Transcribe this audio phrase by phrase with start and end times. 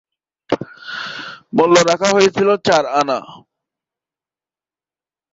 [1.55, 3.17] মূল্য রাখা হয়েছিল চার আনা।